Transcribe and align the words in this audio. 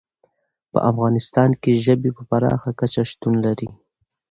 په 0.71 0.79
افغانستان 0.91 1.49
کې 1.61 1.71
ژبې 1.83 2.09
په 2.17 2.23
پراخه 2.29 2.71
کچه 2.79 3.01
شتون 3.09 3.33
لري. 3.45 3.69